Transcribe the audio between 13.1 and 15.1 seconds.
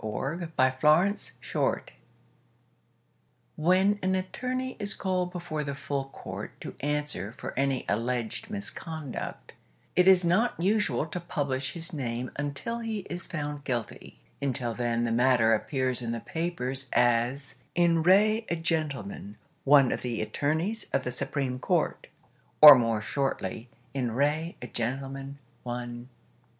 is found guilty; until then